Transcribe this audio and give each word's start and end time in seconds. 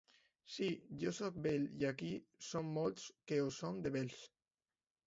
Sí! 0.53 0.69
Jo 1.03 1.11
soc 1.17 1.37
vell, 1.47 1.67
i 1.83 1.87
aquí 1.91 2.11
som 2.49 2.73
molts 2.79 3.07
que 3.29 3.43
ho 3.45 3.55
som 3.61 3.81
de 3.87 3.95
vells... 3.99 4.27